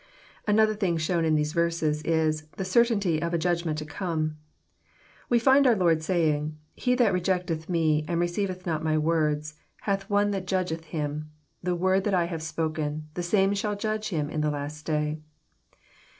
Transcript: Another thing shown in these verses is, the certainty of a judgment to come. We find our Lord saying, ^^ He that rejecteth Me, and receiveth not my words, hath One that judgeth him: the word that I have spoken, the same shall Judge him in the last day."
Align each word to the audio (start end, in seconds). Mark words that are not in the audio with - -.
Another 0.47 0.73
thing 0.73 0.97
shown 0.97 1.25
in 1.25 1.35
these 1.35 1.53
verses 1.53 2.01
is, 2.01 2.47
the 2.57 2.65
certainty 2.65 3.21
of 3.21 3.35
a 3.35 3.37
judgment 3.37 3.77
to 3.77 3.85
come. 3.85 4.35
We 5.29 5.37
find 5.37 5.67
our 5.67 5.75
Lord 5.75 6.01
saying, 6.01 6.53
^^ 6.53 6.53
He 6.73 6.95
that 6.95 7.13
rejecteth 7.13 7.69
Me, 7.69 8.03
and 8.07 8.19
receiveth 8.19 8.65
not 8.65 8.83
my 8.83 8.97
words, 8.97 9.59
hath 9.81 10.09
One 10.09 10.31
that 10.31 10.47
judgeth 10.47 10.85
him: 10.85 11.29
the 11.61 11.75
word 11.75 12.03
that 12.05 12.15
I 12.15 12.25
have 12.25 12.41
spoken, 12.41 13.09
the 13.13 13.21
same 13.21 13.53
shall 13.53 13.75
Judge 13.75 14.09
him 14.09 14.27
in 14.27 14.41
the 14.41 14.49
last 14.49 14.87
day." 14.87 15.21